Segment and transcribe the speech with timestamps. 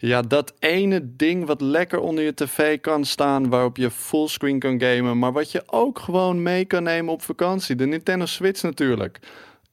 [0.00, 4.80] Ja, dat ene ding wat lekker onder je tv kan staan, waarop je fullscreen kan
[4.80, 7.76] gamen, maar wat je ook gewoon mee kan nemen op vakantie.
[7.76, 9.18] De Nintendo Switch natuurlijk.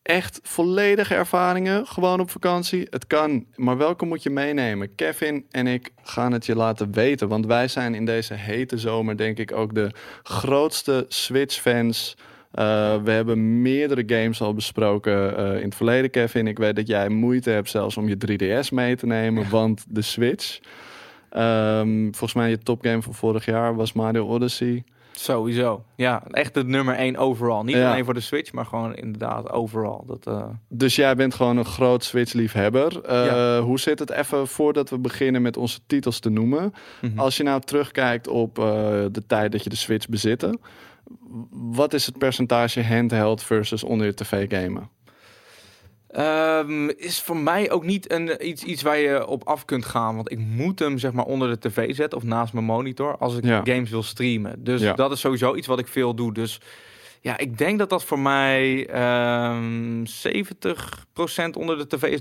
[0.02, 2.88] Echt volledige ervaringen, gewoon op vakantie.
[2.90, 4.96] Het kan, maar welke moet je meenemen?
[4.96, 9.18] Kevin en ik gaan het je laten weten, want wij zijn in deze hete zomer
[9.18, 9.92] denk ik ook de
[10.24, 12.16] grootste Switch-fans.
[12.60, 16.48] Uh, we hebben meerdere games al besproken uh, in het verleden, Kevin.
[16.48, 20.02] Ik weet dat jij moeite hebt zelfs om je 3DS mee te nemen, want de
[20.02, 20.60] Switch.
[21.38, 24.84] Um, volgens mij je topgame van vorig jaar was Mario Odyssey.
[25.12, 25.84] Sowieso.
[25.96, 27.64] Ja, echt het nummer 1 overal.
[27.64, 27.92] Niet ja.
[27.92, 30.04] alleen voor de Switch, maar gewoon inderdaad overal.
[30.08, 30.44] Dat, uh...
[30.70, 33.02] Dus jij bent gewoon een groot Switch-liefhebber.
[33.10, 33.62] Uh, ja.
[33.62, 36.64] Hoe zit het even voordat we beginnen met onze titels te noemen?
[36.64, 37.20] Mm -hmm.
[37.20, 38.66] Als je nou terugkijkt op uh,
[39.12, 40.60] de tijd dat je de Switch bezitte,
[41.52, 44.90] wat is het percentage handheld versus onder je tv gamen?
[46.18, 50.16] Um, is voor mij ook niet een, iets, iets waar je op af kunt gaan.
[50.16, 53.38] Want ik moet hem zeg maar onder de tv zetten of naast mijn monitor als
[53.38, 53.62] ik ja.
[53.64, 54.64] games wil streamen.
[54.64, 54.94] Dus ja.
[54.94, 56.34] dat is sowieso iets wat ik veel doe.
[56.34, 56.62] Dus
[57.26, 58.88] ja, ik denk dat dat voor mij
[59.56, 60.08] um, 70%
[61.58, 62.20] onder de tv is,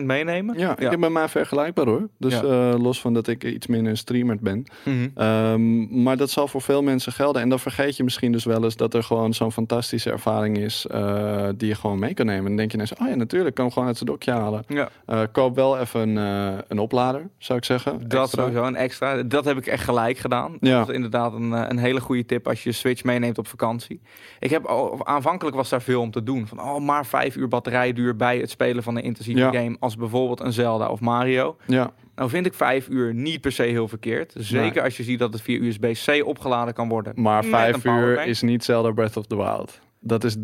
[0.00, 0.58] 30% meenemen.
[0.58, 2.08] Ja, ik heb bij mij vergelijkbaar hoor.
[2.18, 2.42] Dus ja.
[2.42, 4.66] uh, los van dat ik iets minder een streamer ben.
[4.84, 5.26] Mm -hmm.
[5.26, 7.42] um, maar dat zal voor veel mensen gelden.
[7.42, 10.86] En dan vergeet je misschien dus wel eens dat er gewoon zo'n fantastische ervaring is
[10.90, 12.42] uh, die je gewoon mee kan nemen.
[12.42, 14.64] En dan denk je ineens, oh ja, natuurlijk, kan hem gewoon uit zijn dokje halen.
[14.68, 14.88] Ja.
[15.06, 18.08] Uh, koop wel even een, een oplader, zou ik zeggen.
[18.08, 18.42] Dat extra.
[18.42, 19.22] sowieso, een extra.
[19.22, 20.56] Dat heb ik echt gelijk gedaan.
[20.60, 20.78] Ja.
[20.78, 24.00] Dat is inderdaad een, een hele goede tip als je Switch meeneemt op vakantie.
[24.46, 24.68] Ik heb
[25.02, 26.46] aanvankelijk was daar veel om te doen.
[26.46, 29.50] Van oh, maar vijf uur batterijduur bij het spelen van een intensieve Ja.
[29.50, 31.56] game als bijvoorbeeld een Zelda of Mario.
[31.66, 34.32] Ja, Nou vind ik vijf uur niet per se heel verkeerd.
[34.38, 34.82] Zeker Nee.
[34.82, 37.12] als je ziet dat het via USB-C opgeladen kan worden.
[37.16, 39.80] maar vijf uur is niet Zelda Breath of the Wild.
[40.00, 40.36] Dat is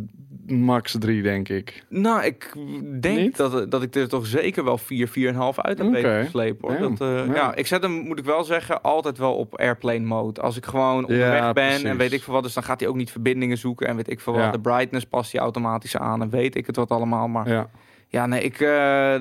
[0.47, 1.85] max drie, denk ik.
[1.89, 2.53] Nou, ik
[3.01, 3.37] denk Niet?
[3.37, 6.27] dat, dat ik er toch zeker wel vier, vier en een half uit heb weten
[6.31, 6.69] slepen.
[6.69, 6.81] Hoor.
[6.81, 7.35] Ja, Dat, eh, ja.
[7.35, 7.55] ja.
[7.55, 10.41] ik zet hem, moet ik wel zeggen, altijd wel op airplane mode.
[10.41, 11.83] Als ik gewoon onderweg ben precies.
[11.83, 14.11] en weet ik veel wat, dus dan gaat hij ook niet verbindingen zoeken en weet
[14.11, 14.41] ik veel Ja.
[14.45, 14.53] wat.
[14.53, 17.29] De brightness past hij automatisch aan en weet ik het wat allemaal.
[17.29, 17.71] Maar Ja,
[18.09, 19.15] Ja, nee, ik, eh,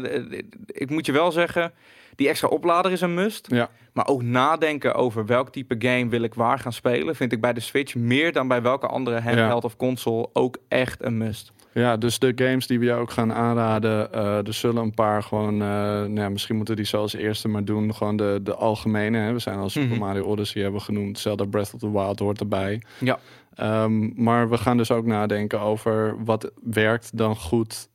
[0.67, 1.71] ik moet je wel zeggen,
[2.15, 3.47] die extra oplader is een must.
[3.49, 3.69] ja.
[3.93, 7.53] Maar ook nadenken over welk type game wil ik waar gaan spelen, vind ik bij
[7.53, 11.51] de Switch meer dan bij welke andere handheld of console ook echt een must.
[11.73, 15.23] Ja, dus de games die we jou ook gaan aanraden, eh, er zullen een paar
[15.23, 17.95] gewoon, eh, nou ja, misschien moeten die zoals eerste maar doen.
[17.95, 19.17] Gewoon de, de algemene.
[19.17, 19.33] Hè.
[19.33, 19.99] We zijn al Super Mhm.
[19.99, 21.19] Mario Odyssey hebben genoemd.
[21.19, 22.81] Zelda Breath of the Wild hoort erbij.
[22.99, 23.19] Ja.
[23.55, 27.89] Ehm, maar we gaan dus ook nadenken over wat werkt dan goed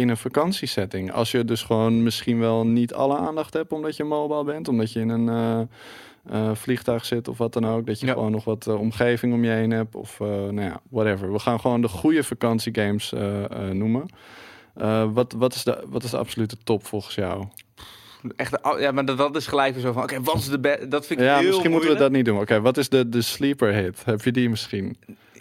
[0.00, 1.12] in een vakantiesetting.
[1.12, 4.92] Als je dus gewoon misschien wel niet alle aandacht hebt omdat je mobile bent, omdat
[4.92, 5.60] je in een eh,
[6.30, 8.12] eh, vliegtuig zit of wat dan ook, dat je Ja.
[8.12, 11.32] gewoon nog wat eh, omgeving om je heen hebt of nou ja, whatever.
[11.32, 13.12] We gaan gewoon de goede vakantiegames
[13.72, 14.06] noemen.
[15.12, 17.46] Wat, wat, is de, wat is de absolute top volgens jou?
[18.36, 20.86] Echt, oh, ja, maar dat, dat is gelijk weer zo van, oké, wat is de
[20.88, 22.40] Dat vind ik Ja, heel misschien moeten we dat niet doen.
[22.40, 24.04] Oké, wat is de, de sleeper hit?
[24.04, 24.96] Heb je die misschien?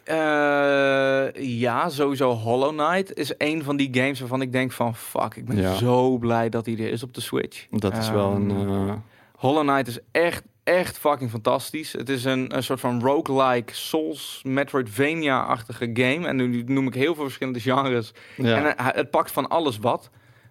[0.09, 5.35] Eh, ja, sowieso Hollow Knight is een van die games waarvan ik denk van, fuck,
[5.35, 5.73] ik ben Ja.
[5.75, 7.65] zo blij dat hij er is op de Switch.
[7.69, 8.49] Dat is wel een...
[8.51, 8.93] Ehm, eh,
[9.35, 11.93] Hollow Knight is echt, echt fucking fantastisch.
[11.93, 16.27] Het is een, een soort van roguelike, Souls, Metroidvania-achtige game.
[16.27, 18.13] En nu noem ik heel veel verschillende genres.
[18.37, 18.55] ja.
[18.57, 20.09] En eh, het pakt van alles wat.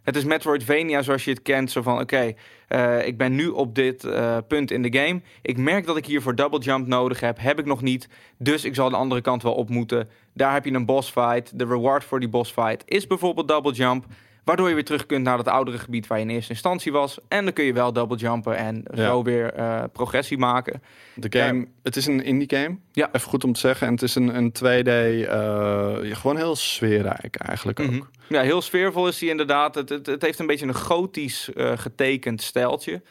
[0.08, 1.70] Het is Metroidvania zoals je het kent.
[1.70, 2.32] Zo van, oké,
[2.68, 5.20] eh, ik ben nu op dit eh, punt in de game.
[5.42, 7.38] Ik merk dat ik hiervoor double jump nodig heb.
[7.40, 8.08] Heb ik nog niet.
[8.38, 10.08] Dus ik zal de andere kant wel op moeten.
[10.34, 11.58] Daar heb je een boss fight.
[11.58, 14.04] De reward voor die boss fight is bijvoorbeeld double jump.
[14.48, 17.18] Waardoor je weer terug kunt naar dat oudere gebied waar je in eerste instantie was.
[17.28, 19.04] En dan kun je wel double jumpen en Ja.
[19.06, 20.82] zo weer eh, progressie maken.
[21.14, 22.78] De game, het is een indie game.
[22.92, 23.08] Ja.
[23.12, 23.86] Even goed om te zeggen.
[23.86, 24.88] En het is een, een 2D,
[25.28, 27.90] eh, gewoon heel sfeerrijk eigenlijk ook.
[27.90, 28.00] Mhm.
[28.28, 29.74] Ja, heel sfeervol is hij inderdaad.
[29.74, 33.02] Het, het, het heeft een beetje een gotisch eh, getekend stijltje.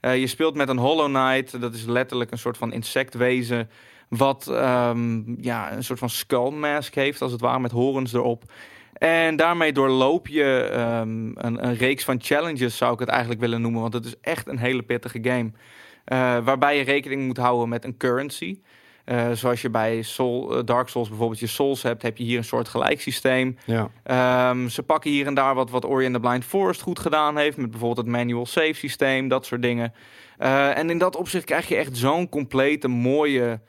[0.00, 1.60] Je speelt met een Hollow Knight.
[1.60, 3.68] Dat is letterlijk een soort van insectwezen.
[4.08, 8.42] Wat ehm, ja, een soort van skull mask heeft, als het ware, met horens erop.
[8.98, 13.60] En daarmee doorloop je ehm, een, een reeks van challenges, zou ik het eigenlijk willen
[13.60, 13.80] noemen.
[13.80, 15.50] Want het is echt een hele pittige game.
[16.04, 18.58] Eh, waarbij je rekening moet houden met een currency.
[19.04, 22.38] Eh, zoals je bij Soul, eh, Dark Souls bijvoorbeeld je souls hebt, heb je hier
[22.38, 23.58] een soort gelijksysteem.
[23.64, 23.90] Ja.
[24.02, 27.36] Ehm, ze pakken hier en daar wat, wat Ori and the Blind Forest goed gedaan
[27.36, 27.56] heeft.
[27.56, 29.92] Met bijvoorbeeld het manual save systeem, dat soort dingen.
[30.74, 33.60] En in dat opzicht krijg je echt zo'n complete, mooie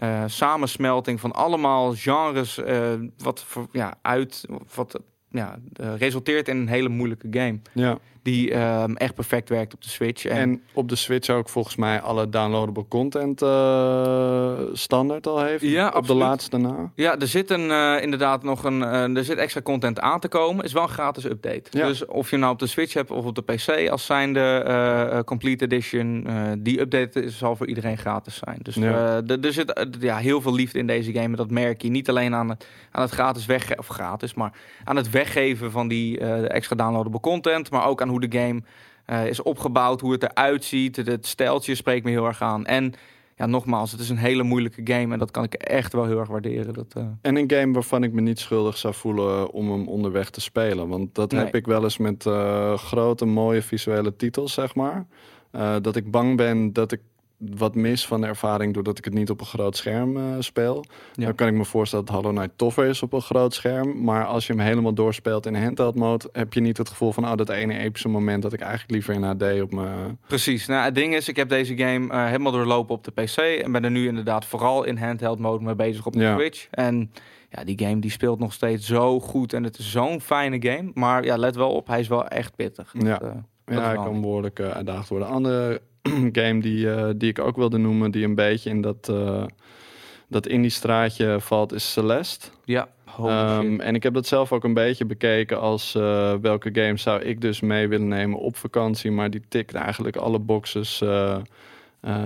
[0.00, 2.58] eh, samensmelting van allemaal genres.
[2.58, 7.60] eh, wat voor, ja, uit, wat ja, eh, resulteert in een hele moeilijke game.
[7.72, 7.98] Ja.
[8.22, 10.24] Die ehm, echt perfect werkt op de Switch.
[10.24, 15.62] En, En op de Switch ook volgens mij alle downloadable content eh, standaard al heeft.
[15.64, 16.92] Ja, op de laatste na.
[16.94, 20.28] ja, er zit een, eh, inderdaad nog een, eh, er zit extra content aan te
[20.28, 20.64] komen.
[20.64, 21.62] Is wel een gratis update.
[21.70, 21.86] Ja.
[21.86, 25.64] Dus of je nou op de Switch hebt of op de PC als zijnde Complete
[25.64, 26.26] Edition,
[26.58, 28.58] die update is- zal voor iedereen gratis zijn.
[28.62, 29.22] Dus Ja.
[29.26, 31.24] er- zit ja, heel veel liefde in deze game.
[31.24, 34.52] En dat merk je niet alleen aan het, aan het gratis weggeven, of gratis, maar
[34.84, 36.18] aan het weggeven van die
[36.48, 37.70] extra downloadable content.
[37.70, 38.62] Maar ook aan hoe de game
[39.06, 40.96] eh, is opgebouwd, hoe het eruit ziet.
[40.96, 42.66] Het, het stijltje spreekt me heel erg aan.
[42.66, 42.92] En
[43.36, 45.12] ja, nogmaals, het is een hele moeilijke game.
[45.12, 46.74] En dat kan ik echt wel heel erg waarderen.
[46.74, 50.30] Dat, eh, En een game waarvan ik me niet schuldig zou voelen om hem onderweg
[50.30, 50.88] te spelen.
[50.88, 51.44] Want dat Nee.
[51.44, 55.06] heb ik wel eens met eh, grote, mooie visuele titels, zeg maar.
[55.50, 57.00] Eh, dat ik bang ben dat ik
[57.40, 60.84] wat mis van de ervaring doordat ik het niet op een groot scherm eh, speel.
[61.12, 61.24] Ja.
[61.24, 64.04] Dan kan ik me voorstellen dat Hollow Knight toffer is op een groot scherm.
[64.04, 67.24] Maar als je hem helemaal doorspeelt in handheld mode, heb je niet het gevoel van,
[67.24, 70.18] oh, dat ene epische moment dat ik eigenlijk liever in HD op mijn...
[70.26, 70.66] Precies.
[70.66, 73.36] Nou, het ding is, ik heb deze game eh, helemaal doorlopen op de PC.
[73.36, 76.34] En ben er nu inderdaad vooral in handheld mode mee bezig op de Ja.
[76.34, 76.68] Switch.
[76.70, 77.10] En
[77.50, 79.52] ja, die game die speelt nog steeds zo goed.
[79.52, 80.90] En het is zo'n fijne game.
[80.94, 82.94] Maar ja, let wel op, hij is wel echt pittig.
[82.98, 83.18] Ja.
[83.18, 83.36] Dat, eh,
[83.76, 85.28] Ja, wel kan behoorlijk eh, uitdagend worden.
[85.28, 85.80] Andere
[86.42, 89.44] game die, eh, die ik ook wilde noemen, die een beetje in dat, eh,
[90.28, 92.48] dat indie straatje valt, is Celeste.
[92.64, 92.88] Ja,
[93.60, 93.80] shit.
[93.80, 97.40] en ik heb dat zelf ook een beetje bekeken als eh, welke games zou ik
[97.40, 99.10] dus mee willen nemen op vakantie.
[99.10, 101.02] Maar die tikt eigenlijk alle boxes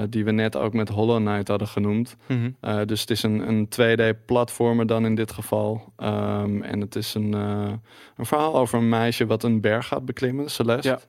[0.08, 2.16] die we net ook met Hollow Knight hadden genoemd.
[2.26, 2.86] Mhm.
[2.86, 5.92] Dus het is een, een 2D-platformer dan in dit geval.
[5.96, 10.50] Ehm, en het is een, een verhaal over een meisje wat een berg gaat beklimmen,
[10.50, 10.88] Celeste.
[10.88, 11.00] Ja.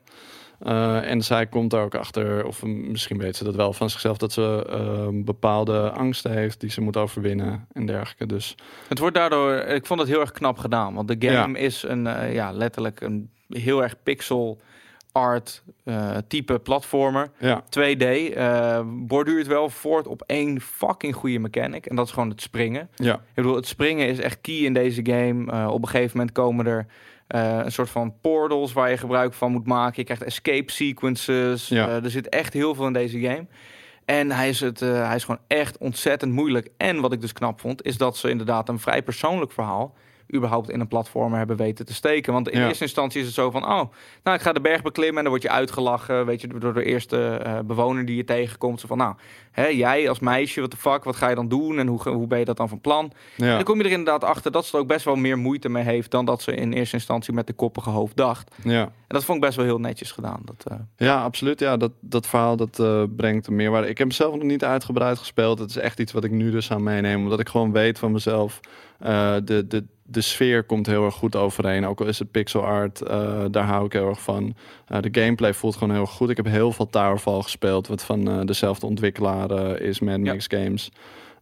[0.59, 4.17] Eh, en zij komt daar ook achter, of misschien weet ze dat wel van zichzelf,
[4.17, 8.25] dat ze eh, bepaalde angsten heeft die ze moet overwinnen en dergelijke.
[8.25, 8.55] Dus
[8.87, 10.93] Het wordt daardoor, ik vond het heel erg knap gedaan.
[10.93, 14.59] Want de game is een, eh, ja, letterlijk een heel erg pixel
[15.11, 17.29] art eh, type platformer.
[17.39, 18.03] ja, 2D.
[18.33, 21.85] eh borduurt wel voort op één fucking goede mechanic.
[21.85, 22.89] En dat is gewoon het springen.
[22.95, 25.69] ja, Ik bedoel, het springen is echt key in deze game.
[25.69, 26.85] Op een gegeven moment komen er
[27.27, 29.93] eh, een soort van portals waar je gebruik van moet maken.
[29.95, 31.67] Je krijgt escape sequences.
[31.67, 31.87] Ja.
[31.87, 33.45] Eh, er zit echt heel veel in deze game.
[34.05, 36.69] En hij is, het, eh, hij is gewoon echt ontzettend moeilijk.
[36.77, 39.95] En wat ik dus knap vond, is dat ze inderdaad een vrij persoonlijk verhaal
[40.35, 42.33] überhaupt in een platformer hebben weten te steken.
[42.33, 42.67] Want in Ja.
[42.67, 43.83] eerste instantie is het zo van, oh,
[44.23, 46.83] nou, ik ga de berg beklimmen en dan word je uitgelachen, weet je, door de
[46.83, 48.79] eerste bewoner die je tegenkomt.
[48.79, 49.15] Zo van, nou,
[49.55, 52.27] hè, jij als meisje, wat de fuck, wat ga je dan doen en hoe, hoe
[52.27, 53.11] ben je dat dan van plan?
[53.37, 55.69] En dan kom je er inderdaad achter dat ze er ook best wel meer moeite
[55.69, 58.55] mee heeft dan dat ze in eerste instantie met de koppige hoofd dacht.
[58.63, 58.91] ja.
[59.07, 60.41] En dat vond ik best wel heel netjes gedaan.
[60.45, 61.59] Dat, eh, Ja, absoluut.
[61.59, 63.87] Ja, dat, dat verhaal dat eh, brengt een meerwaarde.
[63.89, 65.59] Ik heb hem zelf nog niet uitgebreid gespeeld.
[65.59, 67.23] Het is echt iets wat ik nu dus aan meenemen.
[67.23, 68.59] Omdat ik gewoon weet van mezelf.
[68.99, 71.85] eh, de, de, de sfeer komt heel erg goed overeen.
[71.87, 72.99] Ook al is het pixel art,
[73.51, 74.55] daar hou ik heel erg van.
[74.99, 76.29] De gameplay voelt gewoon heel erg goed.
[76.29, 77.87] Ik heb heel veel Towerfall gespeeld.
[77.87, 79.44] Wat van dezelfde ontwikkelaar
[79.81, 80.31] is, Mad Ja.
[80.31, 80.91] Max Games.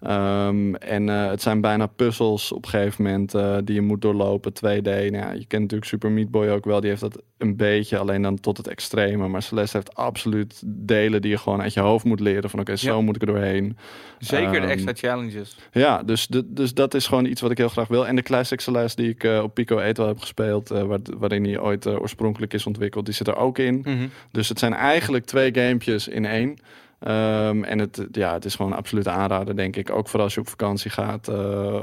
[0.02, 4.02] Ehm, en eh, het zijn bijna puzzels op een gegeven moment eh, die je moet
[4.02, 4.84] doorlopen, 2D.
[4.84, 7.98] Nou, ja, je kent natuurlijk Super Meat Boy ook wel, die heeft dat een beetje,
[7.98, 9.28] alleen dan tot het extreme.
[9.28, 12.50] Maar Celeste heeft absoluut delen die je gewoon uit je hoofd moet leren.
[12.50, 13.02] Van oké, zo Ja.
[13.02, 13.78] moet ik er doorheen.
[14.20, 15.58] zeker de Ehm, extra challenges.
[15.72, 18.08] Ja, dus, de, dus dat is gewoon iets wat ik heel graag wil.
[18.08, 21.44] En de Classic Celeste die ik eh, op Pico 8 wel heb gespeeld, waar, waarin
[21.44, 23.80] die ooit oorspronkelijk is ontwikkeld, die zit er ook in.
[23.84, 24.08] Mhm.
[24.32, 26.58] Dus het zijn eigenlijk twee gamepjes in één.
[27.04, 29.90] Ehm, en het, ja, het is gewoon een absolute aanrader, denk ik.
[29.90, 31.28] Ook voor als je op vakantie gaat.
[31.28, 31.82] eh,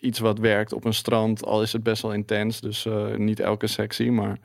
[0.00, 2.60] iets wat werkt op een strand, al is het best wel intens.
[2.60, 4.38] Dus eh, niet elke sectie, maar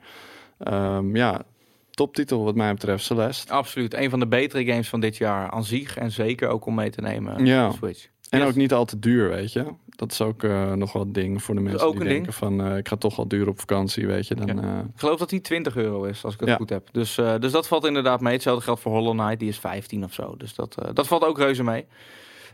[0.58, 1.42] ehm, ja,
[1.90, 3.52] toptitel wat mij betreft, Celeste.
[3.52, 3.94] Absoluut.
[3.94, 5.96] Een van de betere games van dit jaar aan zich.
[5.96, 7.70] En zeker ook om mee te nemen Ja.
[7.70, 8.08] Switch.
[8.32, 8.48] En Yes.
[8.48, 9.64] ook niet al te duur, weet je.
[9.86, 12.64] Dat is ook eh, nog wel een ding voor de mensen ook die denken van...
[12.64, 14.34] eh, ik ga toch wel duur op vakantie, weet je.
[14.34, 14.62] Dan, Ja.
[14.62, 16.56] eh, Ik geloof dat die 20 euro is, als ik het Ja.
[16.56, 16.88] goed heb.
[16.92, 18.32] Dus, dus dat valt inderdaad mee.
[18.32, 20.34] Hetzelfde geldt voor Hollow Knight, die is 15 of zo.
[20.36, 21.86] Dus dat, dat valt ook reuze mee.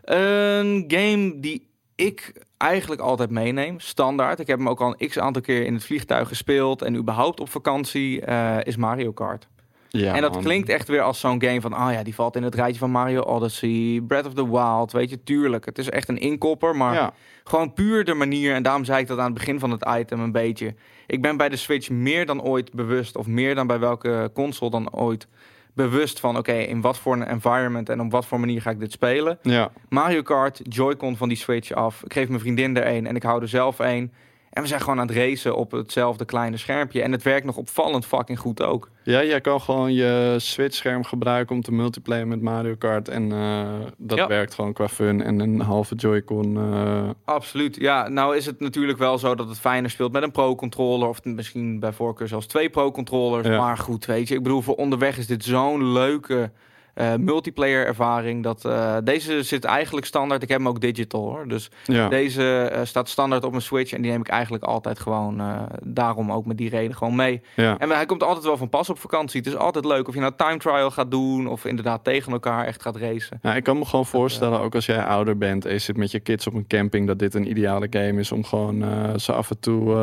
[0.05, 4.39] Een game die ik eigenlijk altijd meeneem, standaard.
[4.41, 6.83] Ik heb hem ook al een x aantal keer in het vliegtuig gespeeld.
[6.83, 8.21] En überhaupt op vakantie
[8.63, 9.49] is Mario Kart.
[9.89, 10.43] Ja, en dat man.
[10.43, 11.73] klinkt echt weer als zo'n game van...
[11.73, 14.93] ah ja, die valt in het rijtje van Mario Odyssey, Breath of the Wild.
[14.93, 15.65] Weet je, tuurlijk.
[15.65, 16.95] Het is echt een inkopper, maar...
[16.95, 17.13] Ja,
[17.45, 20.21] Gewoon puur de manier, en daarom zei ik dat aan het begin van het item
[20.21, 20.75] een beetje.
[21.07, 24.71] Ik ben bij de Switch meer dan ooit bewust, of meer dan bij welke console
[24.71, 25.27] dan ooit
[25.75, 28.79] bewust van: oké, in wat voor een environment en op wat voor manier ga ik
[28.79, 29.39] dit spelen.
[29.43, 32.05] ja, Mario Kart, Joy-Con van die Switch af.
[32.05, 34.13] Ik geef mijn vriendin er een en ik hou er zelf een.
[34.59, 37.03] En we zijn gewoon aan het racen op hetzelfde kleine schermpje.
[37.03, 38.91] En het werkt nog opvallend fucking goed ook.
[39.03, 43.09] Ja, jij kan gewoon je Switch-scherm gebruiken om te multiplayen met Mario Kart.
[43.09, 44.27] En uh, dat Ja.
[44.27, 45.23] werkt gewoon qua fun.
[45.23, 46.57] En een halve Joy-Con.
[46.57, 47.77] eh, Absoluut.
[47.77, 51.09] Ja, nou is het natuurlijk wel zo dat het fijner speelt met een pro-controller.
[51.09, 53.49] Of misschien bij voorkeur zelfs twee pro-controllers.
[53.49, 53.59] Ja.
[53.61, 54.35] Maar goed, weet je.
[54.35, 56.51] Ik bedoel, voor onderweg is dit zo'n leuke
[56.99, 58.43] eh, multiplayer ervaring.
[58.43, 60.43] Dat, eh, deze zit eigenlijk standaard.
[60.43, 61.49] Ik heb hem ook digital hoor.
[61.49, 62.09] Dus ja.
[62.09, 63.93] deze eh, staat standaard op mijn Switch.
[63.93, 65.43] En die neem ik eigenlijk altijd gewoon,
[65.83, 67.41] daarom ook met die reden gewoon mee.
[67.55, 67.79] ja.
[67.79, 69.41] En hij komt altijd wel van pas op vakantie.
[69.41, 71.47] Het is altijd leuk of je nou time trial gaat doen.
[71.47, 73.39] Of inderdaad tegen elkaar echt gaat racen.
[73.43, 76.11] Nou, ik kan me gewoon voorstellen, ook als jij ouder bent en je zit met
[76.11, 78.85] je kids op een camping, dat dit een ideale game is om gewoon
[79.21, 79.97] ze af en toe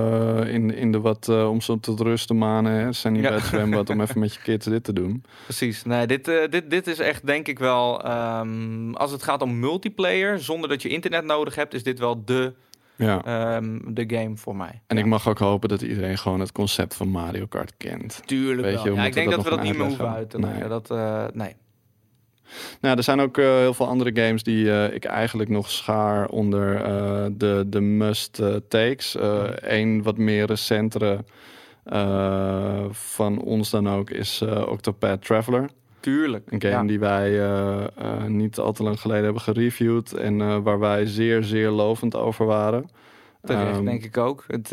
[0.48, 2.72] in, in de wat, om ze tot rust te manen.
[2.72, 2.92] Hè.
[2.92, 3.30] Zijn niet Ja.
[3.30, 5.24] bij het zwembad om even met je kids dit te doen.
[5.44, 5.84] Precies.
[5.84, 8.04] Nee, dit, eh, dit, dit is echt denk ik wel...
[8.04, 11.74] ehm, als het gaat om multiplayer, zonder dat je internet nodig hebt...
[11.74, 12.54] is dit wel de,
[12.96, 13.24] Ja.
[13.24, 14.82] ehm, de game voor mij.
[14.88, 15.02] En Ja.
[15.04, 18.22] ik mag ook hopen dat iedereen gewoon het concept van Mario Kart kent.
[18.26, 18.86] Tuurlijk Weet wel.
[18.86, 20.62] je, ja, ik denk dat dat we dat niet meer hoeven uit te leggen.
[20.62, 20.88] uitleggen.
[20.88, 21.56] Dat, eh, nee.
[22.82, 26.28] Nou, er zijn ook eh, heel veel andere games die eh, ik eigenlijk nog schaar
[26.28, 26.84] onder
[27.38, 29.16] de, de must-takes.
[29.56, 31.24] Eén wat meer recentere
[32.92, 35.70] van ons dan ook is Octopath Traveler.
[36.06, 36.52] Tuurlijk.
[36.52, 36.84] Een game Ja.
[36.84, 40.14] die wij eh, eh, niet al te lang geleden hebben gereviewd.
[40.14, 42.86] En eh, waar wij zeer, zeer lovend over waren.
[43.42, 44.44] Terecht, Ehm, denk ik ook.
[44.48, 44.70] Het,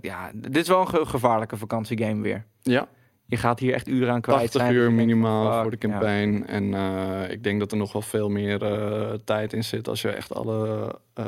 [0.00, 2.44] ja, dit is wel een ge- gevaarlijke vakantiegame weer.
[2.62, 2.86] Ja,
[3.26, 4.74] Je gaat hier echt uren aan kwijt 80 zijn.
[4.74, 5.88] uur minimaal fuck, voor de ja.
[5.88, 6.44] campaign.
[6.46, 10.02] En eh, ik denk dat er nog wel veel meer eh, tijd in zit als
[10.02, 11.26] je echt alle, eh,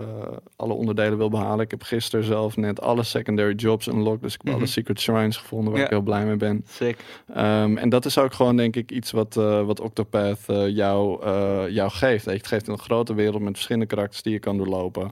[0.56, 1.64] alle onderdelen wil behalen.
[1.64, 4.22] Ik heb gisteren zelf net alle secondary jobs unlocked.
[4.22, 4.56] Dus ik heb Mhm.
[4.56, 5.84] alle secret shrines gevonden waar Ja.
[5.86, 6.62] ik heel blij mee ben.
[6.66, 6.98] Sick.
[7.34, 11.30] Ehm, en dat is ook gewoon denk ik iets wat, wat Octopath jou,
[11.70, 12.24] jou geeft.
[12.24, 15.10] Je, Het geeft een grote wereld met verschillende karakters die je kan doorlopen.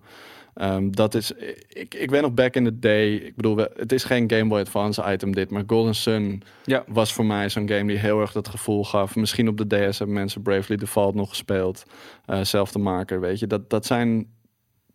[0.54, 1.32] Ehm, dat is,
[1.68, 3.14] ik, ik weet nog back in the day.
[3.14, 6.84] Ik bedoel, het is geen Game Boy Advance item dit, maar Golden Sun Ja.
[6.86, 9.16] was voor mij zo'n game die heel erg dat gevoel gaf.
[9.16, 11.84] Misschien op de DS hebben mensen Bravely Default nog gespeeld.
[12.26, 13.46] Eh zelfde maker, weet je.
[13.46, 14.32] Dat, dat zijn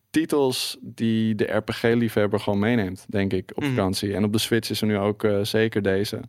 [0.09, 3.71] titels die de RPG-liefhebber gewoon meeneemt, denk ik, op Mhm.
[3.75, 4.13] vakantie.
[4.15, 6.19] En op de Switch is er nu ook eh, zeker deze.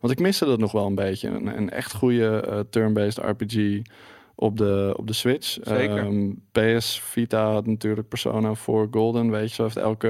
[0.00, 1.28] Want ik miste dat nog wel een beetje.
[1.28, 3.80] Een, een echt goede eh, turn-based RPG
[4.40, 5.58] op de, op de Switch.
[5.62, 5.96] Zeker.
[5.98, 9.54] Ehm, PS Vita had natuurlijk Persona voor Golden, weet je.
[9.54, 10.08] Zo heeft elke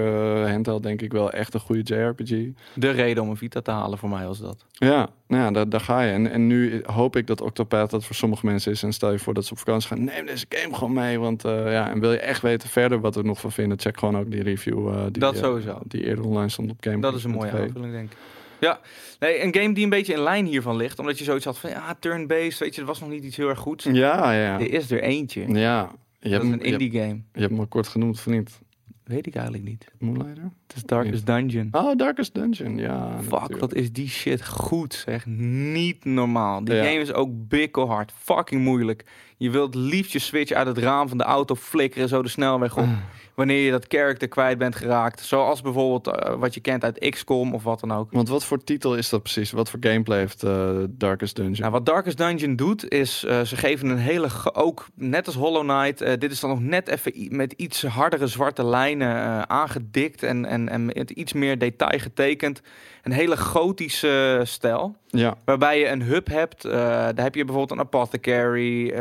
[0.50, 2.30] handheld denk ik wel echt een goede JRPG.
[2.74, 4.64] De reden om een Vita te halen voor mij was dat.
[4.72, 6.12] Ja, nou ja, daar, daar ga je.
[6.12, 8.82] En, en nu hoop ik dat Octopath dat voor sommige mensen is.
[8.82, 11.18] En stel je voor dat ze op vakantie gaan, neem deze game gewoon mee.
[11.18, 13.78] Want eh, ja, en wil je echt weten verder wat we er nog van vinden,
[13.80, 14.88] check gewoon ook die review.
[14.88, 15.78] eh, die, Dat eh, sowieso.
[15.86, 17.00] die eerder online stond op Game.
[17.00, 18.16] Dat is een mooie aanvulling, denk ik.
[18.60, 18.80] Ja,
[19.18, 20.98] nee, een game die een beetje in lijn hiervan ligt.
[20.98, 23.48] Omdat je zoiets had van, ja, turn-based, weet je, dat was nog niet iets heel
[23.48, 23.84] erg goeds.
[23.84, 24.60] Ja, ja.
[24.60, 25.40] Er is er eentje.
[25.48, 27.14] Ja, je dat hebt, is een je, hebt, indie game.
[27.32, 28.60] je hebt hem al kort genoemd, of niet?
[29.04, 29.86] Weet ik eigenlijk niet.
[29.98, 30.42] Moonlighter?
[30.66, 31.68] Het is Darkest Dungeon.
[31.72, 33.10] Oh, Darkest Dungeon, ja.
[33.20, 33.60] Fuck, natuurlijk.
[33.60, 35.26] wat is die shit goed, zeg.
[35.26, 36.64] Niet normaal.
[36.64, 36.84] Die Ja.
[36.84, 38.12] game is ook bikkelhard.
[38.18, 39.04] Fucking moeilijk.
[39.36, 42.76] Je wilt liefst je switch uit het raam van de auto flikkeren, zo de snelweg
[42.76, 42.86] op.
[43.38, 45.20] Wanneer je dat character kwijt bent geraakt.
[45.20, 48.12] Zoals bijvoorbeeld eh, wat je kent uit XCOM of wat dan ook.
[48.12, 49.50] Want wat voor titel is dat precies?
[49.50, 51.60] Wat voor gameplay heeft eh, Darkest Dungeon?
[51.60, 55.62] Nou, wat Darkest Dungeon doet, is eh, ze geven een hele, ook net als Hollow
[55.62, 60.68] Knight, dit is dan nog net even met iets hardere zwarte lijnen aangedikt en, en,
[60.68, 62.62] en met iets meer detail getekend.
[63.02, 66.62] Een hele gotische stijl, ja, waarbij je een hub hebt.
[66.62, 68.92] daar heb je bijvoorbeeld een apothecary,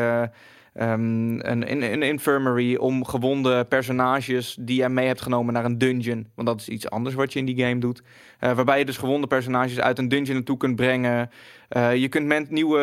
[0.77, 5.77] eh, ehm, een, een, infirmary om gewonde personages die je mee hebt genomen naar een
[5.77, 6.27] dungeon.
[6.35, 8.01] Want dat is iets anders wat je in die game doet.
[8.39, 11.29] Eh, waarbij je dus gewonde personages uit een dungeon naartoe kunt brengen.
[11.69, 12.79] Eh, je kunt met nieuwe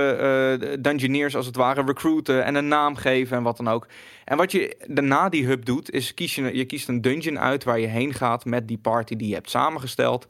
[0.60, 3.86] eh dungeoneers als het ware recruiten en een naam geven en wat dan ook.
[4.24, 7.64] En wat je daarna die hub doet, is kies je, je kiest een dungeon uit
[7.64, 10.26] waar je heen gaat met die party die je hebt samengesteld.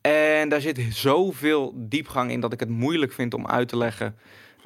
[0.00, 4.16] En daar zit zoveel diepgang in dat ik het moeilijk vind om uit te leggen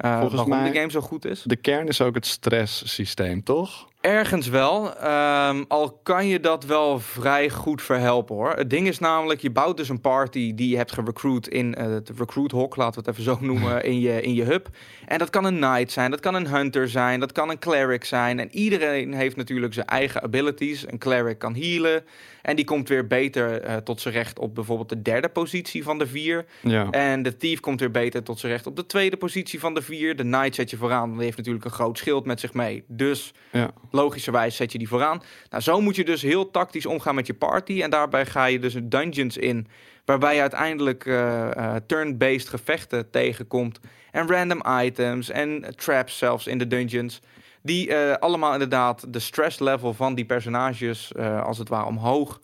[0.01, 1.41] Volgens waarom mij- de game zo goed is.
[1.45, 3.87] de kern is ook het stresssysteem, toch?
[4.01, 8.53] Ergens wel, ehm, al kan je dat wel vrij goed verhelpen hoor.
[8.53, 11.85] Het ding is namelijk, je bouwt dus een party die je hebt gerecruit in eh,
[11.85, 14.67] het recruit hok, laten we het even zo noemen, in je, in je hub.
[15.05, 18.03] En dat kan een knight zijn, dat kan een hunter zijn, dat kan een cleric
[18.03, 18.39] zijn.
[18.39, 20.87] En iedereen heeft natuurlijk zijn eigen abilities.
[20.87, 22.03] Een cleric kan healen
[22.41, 25.97] en die komt weer beter eh, tot zijn recht op bijvoorbeeld de derde positie van
[25.97, 26.45] de vier.
[26.61, 26.89] Ja.
[26.89, 29.81] En de thief komt weer beter tot zijn recht op de tweede positie van de
[29.81, 30.15] vier.
[30.15, 32.83] De knight zet je vooraan, want die heeft natuurlijk een groot schild met zich mee.
[32.87, 33.71] Dus ja.
[33.91, 35.21] Logischerwijs zet je die vooraan.
[35.49, 37.81] Nou, zo moet je dus heel tactisch omgaan met je party.
[37.81, 39.67] En daarbij ga je dus dungeons in,
[40.05, 43.79] waarbij je uiteindelijk eh, eh, turn-based gevechten tegenkomt.
[44.11, 47.21] En random items en traps zelfs in de dungeons.
[47.61, 52.39] Die eh, allemaal inderdaad de stress level van die personages, als het ware, omhoog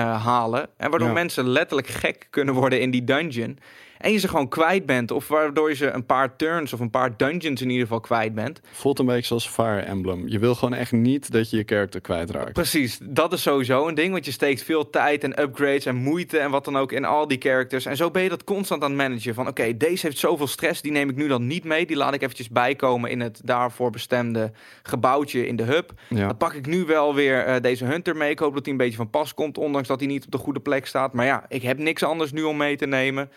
[0.00, 0.68] halen.
[0.76, 1.14] En waardoor Ja.
[1.14, 3.58] mensen letterlijk gek kunnen worden in die dungeon.
[3.98, 5.10] En je ze gewoon kwijt bent.
[5.10, 8.34] Of waardoor je ze een paar turns of een paar dungeons in ieder geval kwijt
[8.34, 8.60] bent.
[8.72, 10.28] Voelt een beetje zoals Fire Emblem.
[10.28, 12.52] Je wil gewoon echt niet dat je je character kwijtraakt.
[12.52, 14.12] Precies, dat is sowieso een ding.
[14.12, 17.28] Want je steekt veel tijd en upgrades en moeite en wat dan ook in al
[17.28, 17.86] die characters.
[17.86, 19.34] En zo ben je dat constant aan het managen.
[19.34, 21.86] Van oké, deze heeft zoveel stress, die neem ik nu dan niet mee.
[21.86, 25.92] Die laat ik eventjes bijkomen in het daarvoor bestemde gebouwtje in de hub.
[26.08, 26.26] Ja.
[26.26, 28.30] Dan pak ik nu wel weer eh, deze Hunter mee.
[28.30, 30.38] Ik hoop dat hij een beetje van pas komt, ondanks dat hij niet op de
[30.38, 31.12] goede plek staat.
[31.12, 33.30] Maar ja, ik heb niks anders nu om mee te nemen.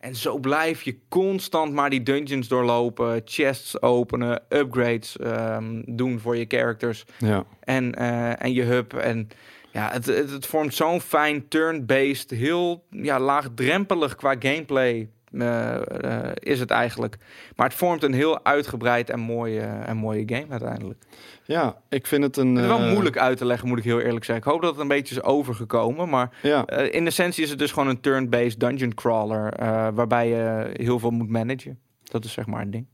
[0.00, 6.36] En zo blijf je constant maar die dungeons doorlopen, chests openen, upgrades ehm, doen voor
[6.36, 7.44] je characters ja.
[7.60, 8.94] en, eh, en je hub.
[8.94, 9.28] En
[9.72, 15.08] ja, het, het, het vormt zo'n fijn turn-based, heel ja, laagdrempelig qua gameplay.
[15.32, 17.16] Eh, eh, is het eigenlijk.
[17.56, 21.02] Maar het vormt een heel uitgebreid en mooie, en mooie game uiteindelijk.
[21.44, 22.54] ja, ik vind het een...
[22.54, 24.46] Het is wel eh, moeilijk uit te leggen, moet ik heel eerlijk zeggen.
[24.46, 26.08] Ik hoop dat het een beetje is overgekomen.
[26.08, 29.52] Maar Ja, eh, in essentie is het dus gewoon een turn-based dungeon crawler.
[29.52, 31.78] eh, waarbij je heel veel moet managen.
[32.04, 32.86] Dat is zeg maar een ding.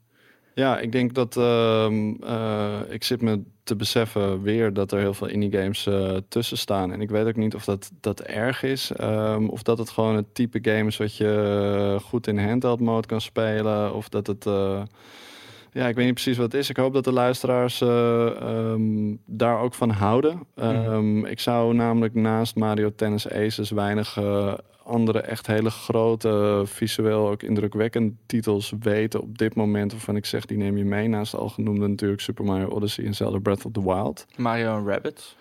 [0.55, 5.15] Ja, ik denk dat ehm, eh, ik zit me te beseffen weer dat er heel
[5.15, 6.93] veel indie games eh, tussen staan.
[6.93, 8.91] En ik weet ook niet of dat, dat erg is.
[8.93, 12.81] ehm, of dat het gewoon het type game is wat je eh, goed in handheld
[12.81, 13.95] mode kan spelen.
[13.95, 14.47] Of dat het.
[14.47, 14.83] eh,
[15.73, 16.71] ja, ik weet niet precies wat het is.
[16.71, 20.41] Ik hoop dat de luisteraars eh, ehm, daar ook van houden.
[20.55, 24.19] Ehm, Ik zou namelijk naast Mario Tennis Aces weinig
[24.87, 29.93] andere echt hele grote, visueel ook indrukwekkende titels weten op dit moment.
[29.93, 31.09] Waarvan ik zeg, die neem je mee.
[31.09, 34.27] Naast al genoemde natuurlijk Super Mario Odyssey en Zelda Breath of the Wild.
[34.37, 35.37] Mario en Rabbids.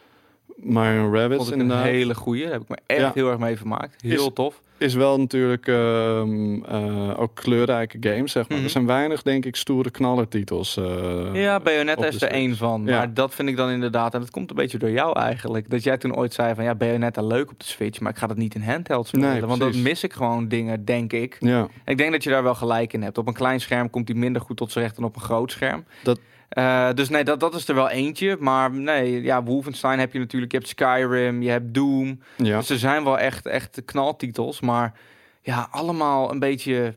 [0.55, 2.43] Mario Vond ik een hele goeie.
[2.43, 3.11] Daar heb ik me echt Ja.
[3.13, 4.01] heel erg mee vermaakt.
[4.01, 4.61] Heel Is- tof.
[4.77, 8.57] Is wel natuurlijk ehm, eh, ook kleurrijke games, zeg maar.
[8.57, 8.65] Mhm.
[8.65, 10.77] Er zijn weinig, denk ik, stoere knallertitels.
[10.77, 12.81] eh, Ja, Bayonetta is er één van.
[12.85, 12.97] Ja.
[12.97, 15.69] Maar dat vind ik dan inderdaad, en dat komt een beetje door jou eigenlijk.
[15.69, 18.27] Dat jij toen ooit zei van ja, Bayonetta leuk op de Switch, maar ik ga
[18.27, 19.29] dat niet in handheld spelen.
[19.31, 21.37] Nee, want dan mis ik gewoon dingen, denk ik.
[21.39, 23.17] Ja, En ik denk dat je daar wel gelijk in hebt.
[23.17, 25.51] Op een klein scherm komt hij minder goed tot zijn recht dan op een groot
[25.51, 25.83] scherm.
[26.03, 26.19] Dat-
[26.49, 28.37] Eh, dus nee, dat, dat is er wel eentje.
[28.39, 30.51] Maar nee, ja, Wolfenstein heb je natuurlijk.
[30.51, 32.19] Je hebt Skyrim, je hebt Doom.
[32.37, 32.57] ja.
[32.57, 34.61] Dus er zijn wel echt, echt knaltitels.
[34.61, 34.93] Maar
[35.41, 36.95] ja, allemaal een beetje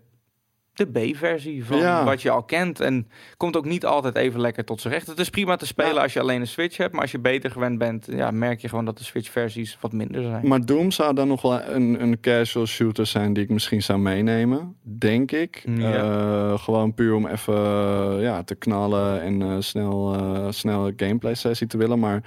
[0.79, 2.05] de B-versie van Ja.
[2.05, 2.81] wat je al kent.
[2.81, 5.07] En komt ook niet altijd even lekker tot zijn recht.
[5.07, 6.03] Het is prima te spelen Ja.
[6.03, 6.93] als je alleen een Switch hebt.
[6.93, 10.23] Maar als je beter gewend bent, ja, merk je gewoon dat de Switch-versies wat minder
[10.23, 10.49] zijn.
[10.49, 13.99] Maar Doom zou dan nog wel een, een casual shooter zijn die ik misschien zou
[13.99, 14.77] meenemen.
[14.83, 15.63] Denk ik.
[15.67, 15.93] Ja.
[15.95, 20.17] Eh, gewoon puur om even eh, ja, te knallen en eh, snel,
[20.51, 21.99] snel een gameplay sessie te willen.
[21.99, 22.23] Maar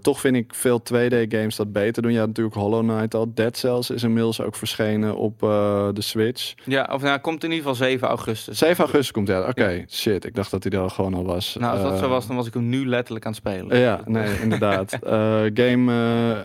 [0.00, 2.12] toch vind ik veel 2D games dat beter doen.
[2.12, 3.34] Ja, natuurlijk Hollow Knight al.
[3.34, 6.54] Dead Cells is inmiddels ook verschenen op de Switch.
[6.64, 8.58] Ja, of nou, komt in ieder geval 7 augustus.
[8.58, 9.48] 7 augustus komt hij uit.
[9.48, 10.24] Oké, shit.
[10.24, 11.56] Ik dacht dat hij er al gewoon al was.
[11.60, 13.78] Nou, als dat Eh, zo was, dan was ik hem nu letterlijk aan het spelen.
[13.78, 14.92] Ja, nee, inderdaad.
[15.08, 16.38] Eh, game eh,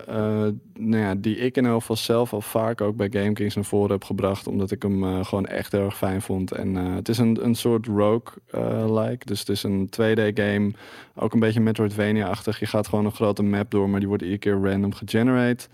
[0.46, 3.64] eh, nou ja, die ik in elk geval zelf al vaak ook bij GameKings naar
[3.66, 4.48] voren heb gebracht.
[4.48, 6.52] Omdat ik hem eh, gewoon echt heel erg fijn vond.
[6.52, 9.26] En eh, het is een, een soort rogue-like.
[9.26, 10.72] dus het is een 2D-game.
[11.16, 12.60] Ook een beetje Metroidvania-achtig.
[12.60, 15.68] Je gaat gewoon een grote map door, maar die wordt iedere keer random gegenerate.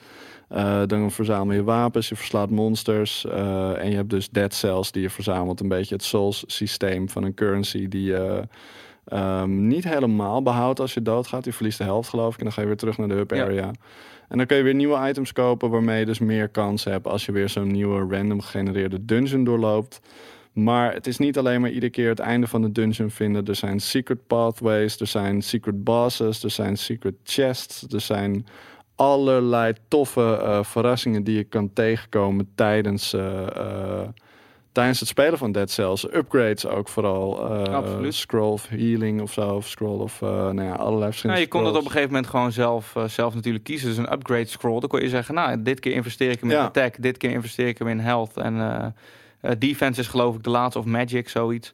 [0.50, 3.26] Eh, dan verzamel je wapens, je verslaat monsters.
[3.26, 5.60] eh, en je hebt dus dead cells die je verzamelt.
[5.60, 8.48] Een beetje het Souls-systeem van een currency die je
[9.06, 11.46] ehm, niet helemaal behoudt als je doodgaat.
[11.46, 12.38] Je verliest de helft geloof ik.
[12.40, 13.44] En dan ga je weer terug naar de hub Ja.
[13.44, 13.72] area.
[14.28, 17.26] En dan kun je weer nieuwe items kopen waarmee je dus meer kans hebt als
[17.26, 20.02] je weer zo'n nieuwe random gegenereerde dungeon doorloopt.
[20.54, 23.46] Maar het is niet alleen maar iedere keer het einde van de dungeon vinden.
[23.46, 28.46] Er zijn secret pathways, er zijn secret bosses, er zijn secret chests, er zijn
[29.00, 34.08] allerlei toffe eh, verrassingen die je kan tegenkomen tijdens, eh, eh,
[34.72, 36.14] tijdens het spelen van Dead Cells.
[36.14, 37.50] Upgrades ook vooral.
[38.10, 41.76] Scroll of healing of zo, of scroll of nou ja, allerlei verschillende je kon dat
[41.76, 43.88] op een gegeven moment gewoon zelf, zelf natuurlijk kiezen.
[43.88, 44.80] Dus een upgrade scroll.
[44.80, 46.64] Dan kon je zeggen, nou, dit keer investeer ik hem in Ja.
[46.64, 47.02] attack.
[47.02, 48.38] Dit keer investeer ik hem in health.
[48.38, 48.96] En
[49.58, 50.80] defense is geloof ik de laatste.
[50.80, 51.74] Of magic, zoiets.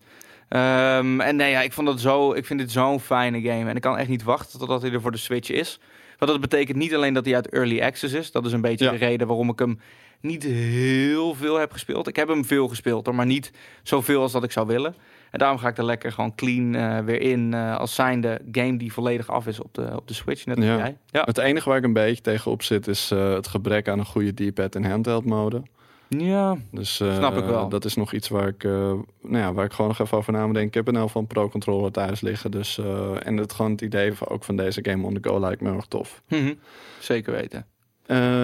[0.50, 3.70] Ehm, en nee, ja, ik, vond dat zo, ik vind dit zo'n fijne game.
[3.70, 5.80] En ik kan echt niet wachten totdat hij er voor de Switch is.
[6.18, 8.32] Want dat betekent niet alleen dat hij uit Early Access is.
[8.32, 8.92] Dat is een beetje Ja.
[8.92, 9.80] de reden waarom ik hem
[10.22, 12.08] niet heel veel heb gespeeld.
[12.08, 13.52] Ik heb hem veel gespeeld, maar niet
[13.84, 14.96] zoveel als dat ik zou willen.
[15.32, 17.54] En daarom ga ik er lekker gewoon clean eh, weer in.
[17.54, 20.46] eh, als zijnde game die volledig af is op de, op de Switch.
[20.46, 20.78] Net als Ja.
[20.78, 20.98] jij.
[21.12, 21.22] Ja.
[21.26, 24.50] Het enige waar ik een beetje tegenop zit is eh, het gebrek aan een goede
[24.50, 25.62] D-pad en handheld mode.
[26.10, 27.70] Ja, Dus eh, Snap ik wel.
[27.70, 30.34] dat is nog iets waar ik, eh, nou ja, waar ik gewoon nog even over
[30.34, 30.68] na moet denken.
[30.80, 32.52] Ik heb er nou van Pro Controller thuis liggen.
[32.52, 35.40] Dus, eh, en het, gewoon het idee van, ook van deze game on the go
[35.40, 36.22] lijkt me heel erg tof.
[36.28, 36.54] Mhm.
[37.00, 37.66] zeker weten.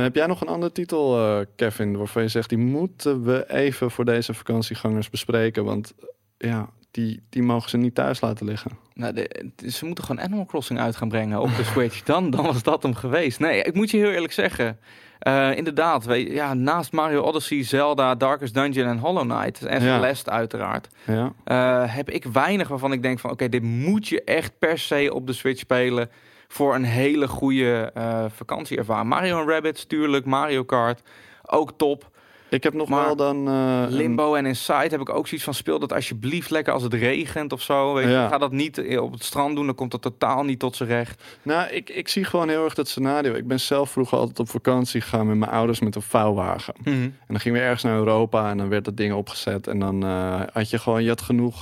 [0.01, 1.17] Heb jij nog een andere titel,
[1.55, 5.65] Kevin, waarvan je zegt die moeten we even voor deze vakantiegangers bespreken?
[5.65, 5.93] Want
[6.37, 8.71] ja, die, die mogen ze niet thuis laten liggen.
[8.93, 12.03] Nou, de- ze moeten gewoon Animal Crossing uit gaan brengen op de Switch.
[12.03, 13.39] Dan, dan was dat hem geweest.
[13.39, 14.79] Nee, ik moet je heel eerlijk zeggen.
[15.21, 19.95] Eh, inderdaad, ja, naast Mario Odyssey, Zelda, Darkest Dungeon en Hollow Knight, en Ja.
[19.95, 21.31] Celeste uiteraard, Ja.
[21.43, 25.09] eh, heb ik weinig waarvan ik denk van, oké, dit moet je echt per se
[25.13, 26.09] op de Switch spelen
[26.47, 29.09] voor een hele goede eh vakantieervaring.
[29.09, 31.01] Mario en Rabbids, tuurlijk, Mario Kart,
[31.45, 32.09] ook top.
[32.51, 33.47] Ik heb nog Maar wel dan...
[33.47, 36.93] eh, Limbo en Inside heb ik ook zoiets van, speel dat alsjeblieft lekker als het
[36.93, 37.93] regent of zo.
[37.93, 38.11] Weet je.
[38.11, 38.27] Ja.
[38.27, 40.89] Ga dat niet eh, op het strand doen, dan komt het totaal niet tot zijn
[40.89, 41.23] recht.
[41.43, 43.33] Nou, ik, ik zie gewoon heel erg dat scenario.
[43.33, 46.73] Ik ben zelf vroeger altijd op vakantie gegaan met mijn ouders met een vouwwagen.
[46.83, 49.67] En dan gingen we ergens naar Europa en dan werd dat ding opgezet.
[49.67, 51.61] En dan eh, had je gewoon, je had genoeg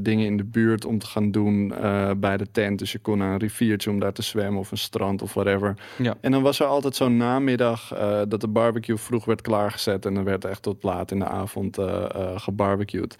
[0.00, 1.74] dingen in de buurt om te gaan doen
[2.16, 2.78] bij de tent.
[2.78, 5.74] Dus je kon naar een riviertje om daar te zwemmen of een strand of whatever.
[5.96, 6.16] Ja.
[6.20, 7.92] En dan was er altijd zo'n namiddag
[8.28, 9.42] dat de barbecue vroeg werd
[10.06, 13.16] En dan werd echt tot laat in de avond eh eh, gebarbecued.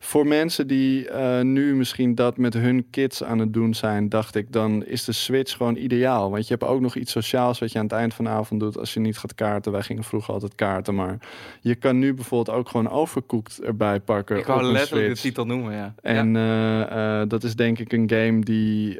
[0.00, 4.34] Voor mensen die eh, nu misschien dat met hun kids aan het doen zijn, dacht
[4.34, 6.30] ik, dan is de Switch gewoon ideaal.
[6.30, 8.60] Want je hebt ook nog iets sociaals wat je aan het eind van de avond
[8.60, 9.72] doet als je niet gaat kaarten.
[9.72, 11.18] Wij gingen vroeger altijd kaarten, maar
[11.60, 14.38] je kan nu bijvoorbeeld ook gewoon overcooked erbij pakken.
[14.38, 15.94] Ik wou letterlijk de titel noemen, ja.
[16.02, 18.98] En eh, eh, dat is denk ik een game die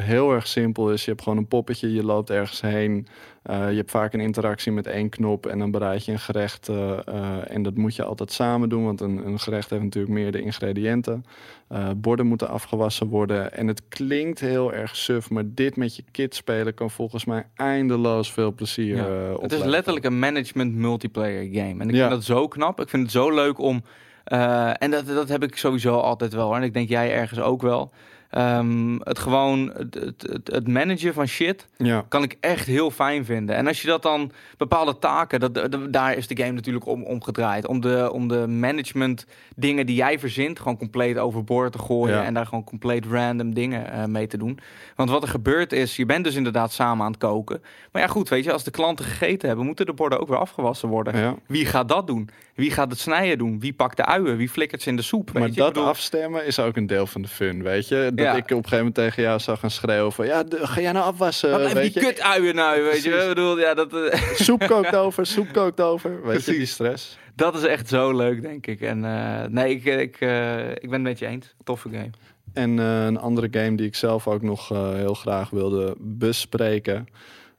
[0.00, 1.04] heel erg simpel is.
[1.04, 3.06] Je hebt gewoon een poppetje, je loopt ergens heen.
[3.44, 6.70] Je hebt vaak een interactie met één knop en dan bereid je een gerecht.
[7.48, 11.24] en dat moet je altijd samen doen, want een, een gerecht heeft natuurlijk meerdere ingrediënten.
[11.68, 13.52] Eh, borden moeten afgewassen worden.
[13.52, 17.46] En het klinkt heel erg suf, maar dit met je kids spelen kan volgens mij
[17.54, 19.06] eindeloos veel plezier Ja.
[19.32, 21.82] eh, Het is letterlijk een management multiplayer game.
[21.82, 22.00] En ik Ja.
[22.00, 22.80] vind dat zo knap.
[22.80, 23.82] Ik vind het zo leuk om.
[24.24, 26.46] eh, en dat, dat heb ik sowieso altijd wel.
[26.46, 26.56] hoor.
[26.56, 27.92] En ik denk jij ergens ook wel.
[28.34, 33.24] Ehm, het gewoon, het, het, het, managen van shit Ja, kan ik echt heel fijn
[33.24, 33.56] vinden.
[33.56, 37.02] En als je dat dan, bepaalde taken, dat, dat- daar is de game natuurlijk om,
[37.02, 37.66] om gedraaid.
[37.66, 42.16] Om de, om de management dingen die jij verzint, gewoon compleet overboord te gooien.
[42.16, 42.24] Ja.
[42.24, 44.58] En daar gewoon compleet random dingen eh, mee te doen.
[44.96, 47.62] Want wat er gebeurt is, je bent dus inderdaad samen aan het koken.
[47.92, 50.38] Maar ja goed, weet je, als de klanten gegeten hebben, moeten de borden ook weer
[50.38, 51.18] afgewassen worden.
[51.18, 51.34] ja.
[51.46, 52.28] Wie gaat dat doen?
[52.54, 53.60] Wie gaat het snijden doen?
[53.60, 54.36] Wie pakt de uien?
[54.36, 55.32] Wie flikkert ze in de soep?
[55.32, 58.10] Maar dat Ik bedoel, afstemmen is ook een deel van de fun, weet je?
[58.14, 58.32] Dat Ja.
[58.34, 60.26] ik op een gegeven moment tegen jou zag gaan schreeuwen van...
[60.26, 62.08] Ja, ga jij nou afwassen, Wat weet die je?
[62.08, 63.10] kut uien nou, weet je?
[63.10, 66.26] Ik bedoel, ja, dat, eh, Soep kookt over, soep kookt over.
[66.26, 67.18] Weet je, die stress.
[67.36, 68.80] dat is echt zo leuk, denk ik.
[68.80, 71.54] En eh, nee, ik, ik, eh, ik ben het met je eens.
[71.64, 72.10] Toffe game.
[72.52, 77.06] En een andere game die ik zelf ook nog heel graag wilde bespreken...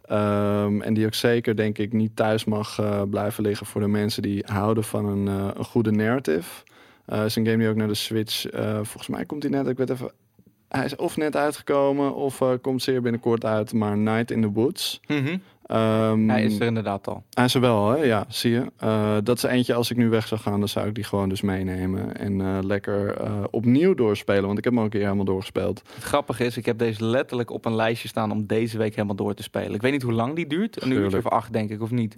[0.08, 3.88] Ehm, en die ook zeker, denk ik, niet thuis mag eh, blijven liggen voor de
[3.88, 6.64] mensen die houden van een, eh, een goede narrative.
[7.06, 8.46] Eh is een game die ook naar de Switch,
[8.82, 10.12] volgens mij komt die net, ik weet even,
[10.68, 15.02] hij is of net uitgekomen of komt zeer binnenkort uit, maar Night in the Woods.
[15.66, 17.24] Ehm, Hij is er inderdaad al.
[17.30, 18.04] Hij is er wel, hè?
[18.04, 18.72] Ja, zie je.
[18.78, 21.30] Eh, dat is eentje, als ik nu weg zou gaan, dan zou ik die gewoon
[21.30, 22.18] dus meenemen.
[22.18, 25.82] En eh, lekker eh, opnieuw doorspelen, want ik heb hem ook een keer helemaal doorgespeeld.
[25.94, 29.16] Het grappige is, ik heb deze letterlijk op een lijstje staan om deze week helemaal
[29.16, 29.74] door te spelen.
[29.74, 30.84] Ik weet niet hoe lang die duurt.
[30.84, 32.16] Een uurtje of acht, denk ik, of niet.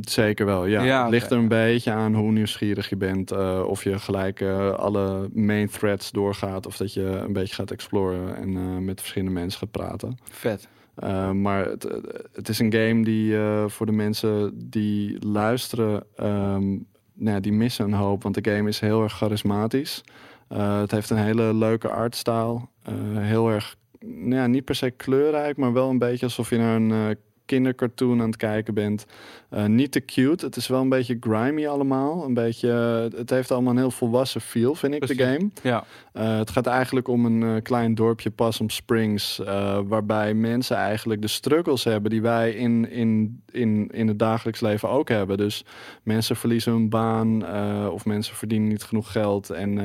[0.00, 1.08] Zeker wel, ja.
[1.08, 3.32] Ligt er een beetje aan hoe nieuwsgierig je bent.
[3.66, 4.42] of je gelijk
[4.76, 6.66] alle main threads doorgaat.
[6.66, 10.18] Of dat je een beetje gaat exploren en met verschillende mensen gaat praten.
[10.30, 10.68] Vet.
[11.04, 11.98] Uh, maar het, eh,
[12.32, 17.52] het is een game die uh, voor de mensen die luisteren, um, nou ja, die
[17.52, 18.22] missen een hoop.
[18.22, 20.04] Want de game is heel erg charismatisch.
[20.52, 22.60] Uh, het heeft een hele leuke artstyle.
[22.88, 26.56] Uh, heel erg, nou ja, niet per se kleurrijk, maar wel een beetje alsof je
[26.56, 27.16] naar een
[27.50, 29.06] kindercartoon aan het kijken bent.
[29.50, 30.44] Uh, niet te cute.
[30.44, 32.24] Het is wel een beetje grimy allemaal.
[32.24, 32.68] Een beetje,
[33.16, 35.16] het heeft allemaal een heel volwassen feel, vind ik, Precies.
[35.16, 35.50] de game.
[35.62, 35.84] Ja.
[36.14, 39.40] Uh, het gaat eigenlijk om een uh, klein dorpje Possum Springs,
[39.86, 44.88] waarbij mensen eigenlijk de struggles hebben die wij in, in, in, in het dagelijks leven
[44.88, 45.36] ook hebben.
[45.36, 45.64] Dus
[46.02, 47.44] mensen verliezen hun baan
[47.90, 49.78] of mensen verdienen niet genoeg geld en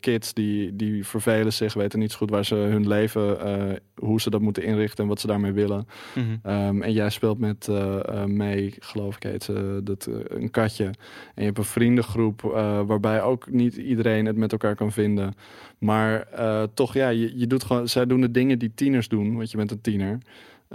[0.00, 3.38] kids die, die vervelen zich, weten niet zo goed waar ze hun leven,
[3.94, 5.86] hoe ze dat moeten inrichten en wat ze daarmee willen.
[6.14, 6.52] Mm -hmm.
[6.54, 9.50] Um, en jij speelt met uh, mee, geloof ik heet
[9.82, 10.84] dat, uh, een katje.
[10.84, 10.94] En
[11.34, 12.40] je hebt een vriendengroep
[12.86, 15.34] waarbij ook niet iedereen het met elkaar kan vinden.
[15.78, 16.26] Maar
[16.74, 19.56] toch, ja, je, je doet gewoon, zij doen de dingen die tieners doen, want je
[19.56, 20.18] bent een tiener.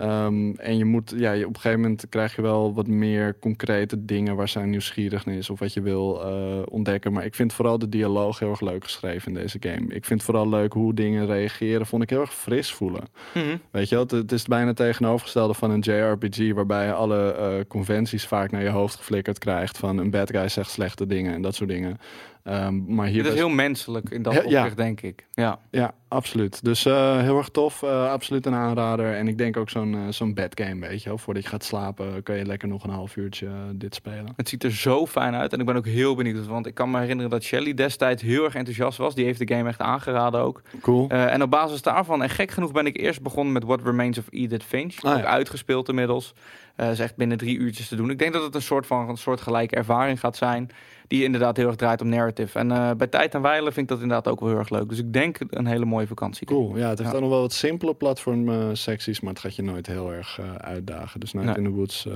[0.02, 3.40] Um, en je moet, ja, je, op een gegeven moment krijg je wel wat meer
[3.40, 7.14] concrete dingen waar zij nieuwsgierig is of wat je wil uh, ontdekken.
[7.14, 9.94] Maar ik vind vooral de dialoog heel erg leuk geschreven in deze game.
[9.94, 13.04] Ik vind vooral leuk hoe dingen reageren, vond ik heel erg fris voelen.
[13.34, 13.62] Mm -hmm.
[13.72, 17.66] Weet je wel, het, het is bijna tegenovergestelde van een JRPG waarbij je alle uh,
[17.68, 21.42] conventies vaak naar je hoofd geflikkerd krijgt van een bad guy zegt slechte dingen en
[21.42, 21.98] dat soort dingen.
[22.50, 24.40] Ehm, maar hier Het is heel menselijk in dat ja.
[24.44, 25.28] opzicht, denk ik.
[25.32, 25.60] Ja.
[25.72, 26.64] Ja, absoluut.
[26.64, 27.84] Dus eh, heel erg tof.
[27.84, 29.16] eh, absoluut een aanrader.
[29.16, 31.18] En ik denk ook zo'n eh, zo'n bedgame, weet je wel.
[31.18, 34.34] Voordat je gaat slapen kan je lekker nog een half uurtje dit spelen.
[34.36, 36.48] Het ziet er zo fijn uit en ik ben ook heel benieuwd.
[36.48, 39.16] Want ik kan me herinneren dat Shelly destijds heel erg enthousiast was.
[39.16, 40.62] Die heeft de game echt aangeraden ook.
[40.82, 41.10] Cool.
[41.10, 44.26] En op basis daarvan, en gek genoeg ben ik eerst begonnen met What Remains of
[44.30, 45.04] Edith Finch.
[45.04, 45.26] Ah, ook ja.
[45.26, 46.34] uitgespeeld inmiddels.
[46.80, 48.10] Is echt binnen drie uurtjes te doen.
[48.10, 50.70] Ik denk dat het een soort van een soort gelijke ervaring gaat zijn.
[51.08, 52.60] Die inderdaad heel erg draait om narrative.
[52.60, 54.90] En eh, bij tijd en wijlen vind ik dat inderdaad ook wel heel erg leuk.
[54.90, 56.48] Dus ik denk een hele mooie vakantie.
[56.48, 56.78] Cool.
[56.78, 57.12] Ja, het heeft Ja.
[57.12, 60.56] dan nog wel wat simpele platform secties, maar het gaat je nooit heel erg eh,
[60.56, 61.20] uitdagen.
[61.20, 61.58] Dus Night Nee.
[61.58, 62.08] in the Woods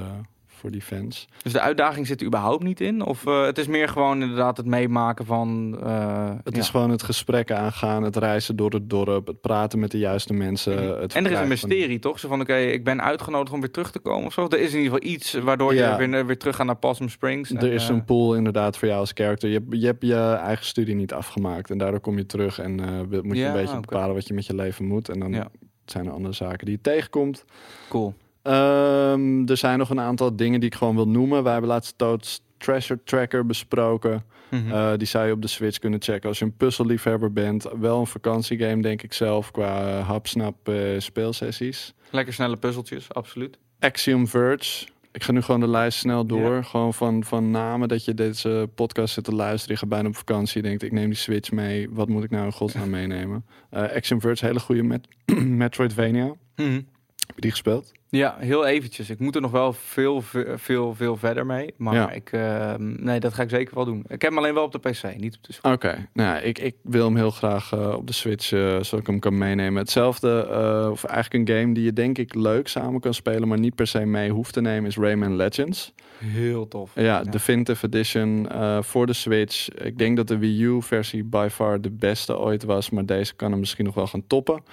[0.64, 1.28] voor die fans.
[1.42, 3.06] Dus de uitdaging zit er überhaupt niet in?
[3.06, 5.78] Of eh, het is meer gewoon inderdaad het meemaken van...
[5.84, 6.62] eh, Het ja.
[6.62, 10.34] is gewoon het gesprek aangaan, het reizen door het dorp, het praten met de juiste
[10.34, 11.00] mensen.
[11.02, 12.20] Het en er is een van- mysterie, toch?
[12.20, 14.48] Zo van, oké, ik ben uitgenodigd om weer terug te komen of zo.
[14.48, 16.00] Er is in ieder geval iets waardoor Ja.
[16.02, 17.50] je weer, weer terug gaat naar Possum Springs.
[17.52, 19.50] Er En, is eh, een pool inderdaad voor jou als character.
[19.50, 22.76] Je, hebt- je hebt je eigen studie niet afgemaakt en daardoor kom je terug en
[22.76, 25.10] moet je Ja, een beetje bepalen wat je met je leven moet.
[25.10, 25.48] En dan
[25.86, 27.46] zijn er andere zaken die je tegenkomt.
[27.90, 28.14] Cool.
[28.44, 31.44] Ehm, er zijn nog een aantal dingen die ik gewoon wil noemen.
[31.44, 34.24] Wij hebben laatst Toad's Treasure Tracker besproken.
[34.50, 34.72] Mhm.
[34.72, 37.68] Eh, die zou je op de Switch kunnen checken als je een puzzelliefhebber bent.
[37.80, 41.94] Wel een vakantiegame, denk ik zelf, qua uh, hapsnap eh, speelsessies.
[42.10, 43.58] Lekker snelle puzzeltjes, absoluut.
[43.80, 44.86] Axiom Verge.
[45.12, 46.64] Ik ga nu gewoon de lijst snel door.
[46.64, 49.74] Gewoon van, van namen dat je deze podcast zit te luisteren.
[49.74, 50.62] Je gaat bijna op vakantie.
[50.62, 51.90] Je denkt, ik neem die Switch mee.
[51.90, 53.46] Wat moet ik nou in godsnaam meenemen?
[53.70, 55.08] Eh Axiom Verge, hele goede met
[55.64, 56.34] Metroidvania.
[56.56, 56.82] Mhm.
[57.28, 57.92] Heb je die gespeeld?
[58.10, 59.10] Ja, heel eventjes.
[59.10, 60.22] Ik moet er nog wel veel,
[60.56, 61.74] veel, veel, verder mee.
[61.78, 62.12] Maar Ja.
[62.12, 64.00] ik, eh, nee, dat ga ik zeker wel doen.
[64.08, 65.72] Ik heb hem alleen wel op de PC, niet op de Switch.
[65.74, 69.00] Oké, nou ja, ik, ik wil hem heel graag eh, op de Switch, eh, zodat
[69.00, 69.82] ik hem kan meenemen.
[69.82, 73.60] Hetzelfde, eh, of eigenlijk een game die je denk ik leuk samen kan spelen, maar
[73.60, 75.94] niet per se mee hoeft te nemen, is Rayman Legends.
[76.18, 76.92] Heel tof.
[76.96, 78.48] Ja, Definitive Edition
[78.82, 79.70] voor de Switch.
[79.70, 83.52] Ik denk dat de Wii U-versie by far de beste ooit was, maar deze kan
[83.52, 84.64] hem misschien nog wel gaan toppen.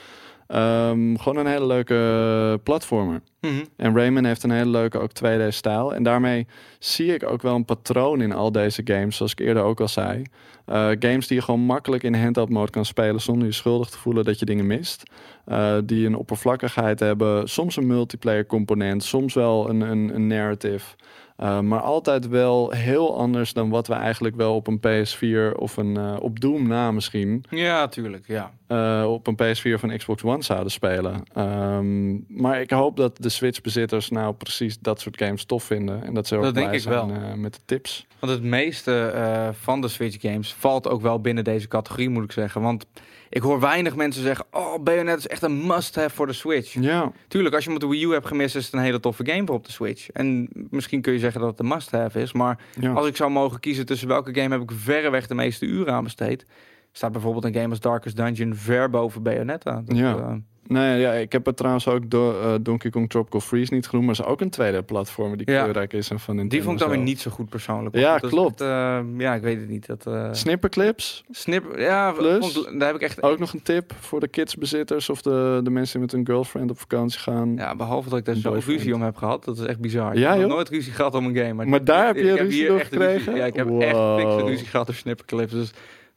[0.50, 3.20] Ehm, gewoon een hele leuke platformer.
[3.40, 3.64] Mhm.
[3.76, 5.94] En Rayman heeft een hele leuke ook 2D-stijl.
[5.94, 6.46] En daarmee
[6.78, 9.88] zie ik ook wel een patroon in al deze games, zoals ik eerder ook al
[9.88, 10.22] zei.
[10.70, 13.98] Eh, games die je gewoon makkelijk in handheld mode kan spelen zonder je schuldig te
[13.98, 15.02] voelen dat je dingen mist.
[15.44, 20.96] Eh, die een oppervlakkigheid hebben, soms een multiplayer component, soms wel een, een, een narrative.
[21.40, 25.76] Uh, maar altijd wel heel anders dan wat we eigenlijk wel op een PS4 of
[25.76, 27.44] een uh, op Doom na misschien.
[27.50, 28.24] Ja, tuurlijk.
[28.26, 28.52] Ja.
[28.68, 31.22] Uh, op een PS4 van Xbox One zouden spelen.
[31.38, 36.04] Um, maar ik hoop dat de Switch-bezitters nou precies dat soort games tof vinden.
[36.04, 37.36] En dat ze ook dat blij denk ik zijn wel.
[37.36, 38.06] met de tips.
[38.18, 42.32] Want het meeste van de Switch games valt ook wel binnen deze categorie, moet ik
[42.32, 42.60] zeggen.
[42.60, 42.86] Want
[43.28, 46.74] ik hoor weinig mensen zeggen: Oh, Bayonetta is echt een must-have voor de Switch.
[46.74, 47.12] Ja.
[47.28, 49.46] Tuurlijk, als je met de Wii U hebt gemist, is het een hele toffe game
[49.46, 50.10] voor op de Switch.
[50.10, 52.32] En misschien kun je zeggen dat het een must-have is.
[52.32, 52.92] Maar ja.
[52.92, 56.04] als ik zou mogen kiezen tussen welke game heb ik verreweg de meeste uren aan
[56.04, 56.46] besteed,
[56.92, 59.82] staat bijvoorbeeld een game als Darkest Dungeon ver boven Bayonetta.
[59.84, 60.16] Dat, ja.
[60.16, 60.32] uh,
[60.70, 64.06] Nee, ja, ik heb het trouwens ook do uh, Donkey Kong Tropical Freeze niet genoemd,
[64.06, 65.62] maar is ook een tweede platform die Ja.
[65.62, 67.96] kleurrijk is en van Nintendo die vond ik dan weer niet zo goed persoonlijk.
[67.96, 68.60] Ja, Dat klopt.
[68.60, 69.86] uh, ja, ik weet het niet.
[69.86, 72.52] Dat, uh, Snipperclips, snip, ja, Plus?
[72.52, 75.70] vond, daar heb ik echt ook nog een tip voor de kidsbezitters of de, de
[75.70, 77.54] mensen die met hun girlfriend op vakantie gaan.
[77.56, 79.44] Ja, behalve dat ik daar Een zo'n ruzie om heb gehad.
[79.44, 80.18] Dat is echt bizar.
[80.18, 81.52] Ja, ik heb nooit ruzie gehad om een game.
[81.52, 83.34] Maar, Maar daar heb je ruzie door gekregen?
[83.36, 83.82] Ja, ik heb Wow.
[83.82, 85.52] echt ruzie gehad door snipperclips.
[85.52, 85.70] Dus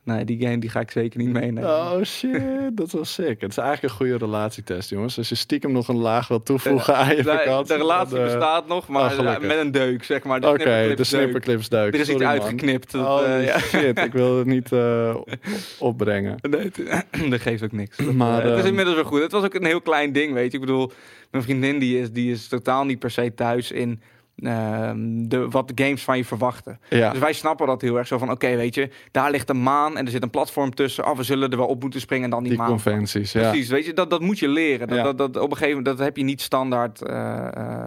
[0.03, 1.69] nee, die game die ga ik zeker niet meenemen.
[1.69, 2.41] Oh shit,
[2.77, 3.41] dat was sick.
[3.41, 5.17] Het is eigenlijk een goede relatietest, jongens.
[5.17, 7.73] Als je stiekem nog een laag wil toevoegen aan je vakantie.
[7.75, 9.47] de relatie eh, bestaat nog, maar oh, gelukkig.
[9.47, 10.41] met een deuk, zeg maar.
[10.41, 11.05] De Oké, snipperclips de deuk.
[11.05, 11.93] snipperclips duik.
[11.93, 12.33] Er is iets Sorry, man.
[12.33, 12.91] uitgeknipt.
[12.91, 13.59] Dat, Oh eh, ja.
[13.59, 15.15] shit, ik wil het niet eh,
[15.79, 16.35] opbrengen.
[16.41, 16.71] Nee,
[17.29, 17.97] dat geeft ook niks.
[17.97, 19.21] Maar, eh, het is ehm, inmiddels wel goed.
[19.21, 20.57] Het was ook een heel klein ding, weet je.
[20.57, 20.91] Ik bedoel,
[21.31, 24.01] mijn vriendin die is, die is totaal niet per se thuis in
[24.37, 26.79] ehm, de, wat de games van je verwachten.
[26.89, 29.63] Ja, Dus wij snappen dat heel erg zo van, oké, weet je, daar ligt een
[29.63, 31.05] maan en er zit een platform tussen.
[31.07, 32.67] Oh, we zullen er wel op moeten springen en dan die, die maan.
[32.69, 33.49] conventies, ja.
[33.49, 34.87] Precies, weet je, dat, dat moet je leren.
[34.87, 35.03] Dat, Ja.
[35.03, 37.85] dat, dat, op een gegeven moment, dat heb je niet standaard eh, eh,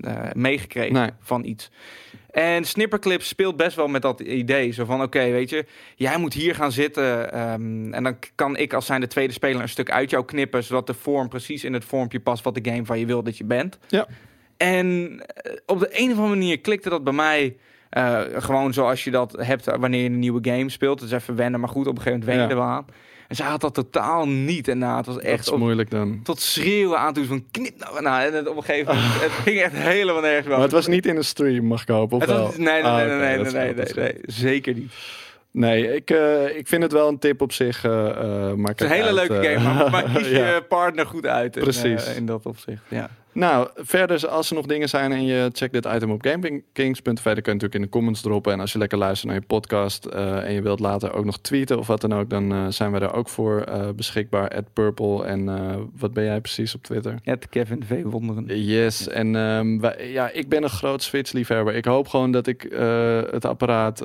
[0.00, 1.10] eh, meegekregen Nee.
[1.20, 1.70] van iets.
[2.30, 4.70] En Snipperclips speelt best wel met dat idee.
[4.70, 5.64] Zo van, oké, weet je,
[5.96, 7.32] jij moet hier gaan zitten.
[7.32, 10.64] ehm, en dan kan ik als zijn de tweede speler een stuk uit jou knippen...
[10.64, 13.36] zodat de vorm precies in het vormpje past wat de game van je wil dat
[13.38, 13.78] je bent.
[13.88, 14.06] Ja.
[14.58, 17.56] En eh, op de een of andere manier klikte dat bij mij...
[17.90, 21.00] eh, gewoon zoals je dat hebt wanneer je een nieuwe game speelt.
[21.00, 22.64] Het is even wennen, maar goed, op een gegeven moment wennen Ja.
[22.64, 22.86] we aan.
[23.28, 24.68] En zij had dat totaal niet.
[24.68, 26.20] En nou, het was dat echt op- moeilijk dan.
[26.22, 27.24] tot schreeuwen aan toe.
[27.24, 28.02] Van knip nou.
[28.02, 30.86] nou en het, op een gegeven moment, het ging echt helemaal nergens Maar het was
[30.86, 32.64] niet in een stream, mag ik hopen, of Het was- wel?
[32.64, 34.92] nee, nee, Ah, nee, nee, nee, nee, nee, zeker niet.
[35.50, 37.84] Nee, ik, eh, ik vind het wel een tip op zich.
[37.84, 40.54] eh, eh, maar Het is een hele leuke game, maar, maar kies ja.
[40.54, 42.06] je partner goed uit in, Precies.
[42.06, 42.82] eh, in dat opzicht.
[42.88, 43.10] Ja.
[43.38, 47.22] Nou, verder, als er nog dingen zijn en je checkt dit item op GamingKings.nl, dan
[47.22, 48.52] kun je natuurlijk in de comments droppen.
[48.52, 51.38] En als je lekker luistert naar je podcast uh, en je wilt later ook nog
[51.38, 54.48] tweeten of wat dan ook, dan uh, zijn we er ook voor uh, beschikbaar.
[54.48, 55.46] At Purple en
[55.98, 57.14] wat ben jij precies op Twitter?
[57.24, 58.02] At Kevin V.
[58.04, 58.64] Wonderen.
[58.64, 61.74] Yes, en um, wij, ja, ik ben een groot Switch-liefhebber.
[61.74, 62.62] Ik hoop gewoon dat ik
[63.30, 64.00] het apparaat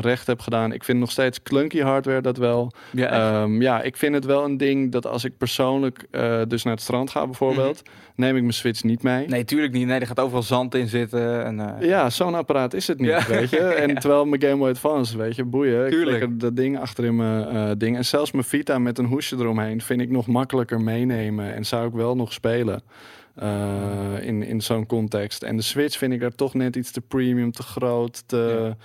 [0.00, 0.72] recht heb gedaan.
[0.72, 2.72] Ik vind nog steeds clunky hardware dat wel.
[2.92, 6.06] Ja, um, ja ik vind het wel een ding dat als ik persoonlijk
[6.48, 8.24] dus naar het strand ga bijvoorbeeld, mm -hmm.
[8.24, 9.26] neem ik mijn Switch niet mee.
[9.26, 9.86] Nee, tuurlijk niet.
[9.86, 11.44] Nee, er gaat overal zand in zitten.
[11.44, 11.88] En, uh...
[11.88, 13.26] Ja, zo'n apparaat is het niet, ja.
[13.26, 13.58] weet je.
[13.88, 15.90] En terwijl mijn Game Boy Advance, weet je, boeien.
[15.90, 16.22] Tuurlijk.
[16.22, 17.96] Ik dat ding achter in mijn uh, ding.
[17.96, 21.54] En zelfs mijn Vita met een hoesje eromheen vind ik nog makkelijker meenemen.
[21.54, 22.82] En zou ik wel nog spelen.
[23.42, 23.48] Uh,
[24.20, 25.42] in, in zo'n context.
[25.42, 28.66] En de Switch vind ik daar toch net iets te premium, te groot, te...
[28.68, 28.76] Ja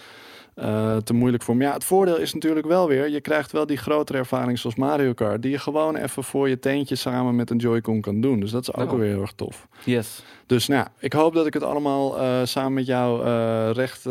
[0.55, 1.63] uh, te moeilijk voor me.
[1.63, 5.13] Ja, het voordeel is natuurlijk wel weer, je krijgt wel die grotere ervaring zoals Mario
[5.13, 8.39] Kart, die je gewoon even voor je teentje samen met een Joy-Con kan doen.
[8.39, 8.99] Dus dat is ook oh.
[8.99, 9.67] weer heel erg tof.
[9.83, 10.23] Yes.
[10.45, 14.03] Dus nou, ik hoop dat ik het allemaal uh, samen met jou uh, recht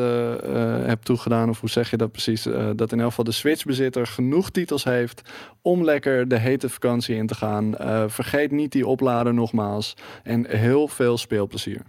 [0.86, 1.48] heb toegedaan.
[1.48, 2.42] Of hoe zeg je dat precies?
[2.76, 5.22] dat in elk geval de Switch-bezitter genoeg titels heeft
[5.62, 7.74] om lekker de hete vakantie in te gaan.
[8.10, 9.94] vergeet niet die opladen nogmaals.
[10.22, 11.82] En heel veel speelplezier.